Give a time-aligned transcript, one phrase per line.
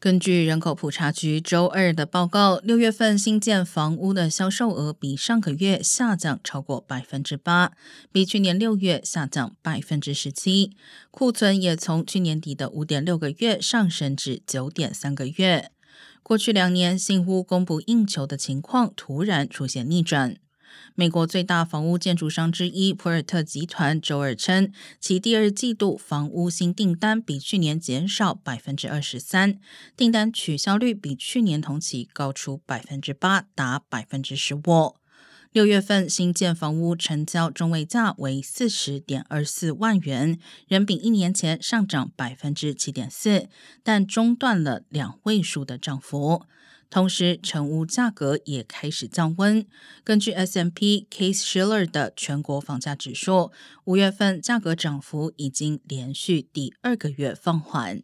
[0.00, 7.72] 根据人口普查局周二的报告，六月份新建房屋的销售额比上个月下降超过百分之八，
[8.12, 10.70] 比去年六月下降百分之十七。
[11.10, 15.72] 库存也从去年底的五点六个月上升至九点三个月。
[16.22, 20.36] 过去两年新屋供不应求的情况突然出现逆转。
[20.94, 29.58] 美国最大房屋建筑商之一普尔特集团周二称，其第二季度房屋新订单比去年减少百分之二十三，
[29.96, 34.96] 订单取消率比去年同期高出百分之八，达百分之十五。
[35.50, 43.48] 六月份新建房屋成交中位价为四十点二四万元，仍比一年前上涨百分之七点四，
[43.82, 46.42] 但中断了两位数的涨幅。
[46.90, 49.66] 同时，成屋价格也开始降温。
[50.04, 53.50] 根据 S M P Case Shiller 的全国房价指数，
[53.84, 58.02] 五月份价格涨幅已经连续第二个月放缓。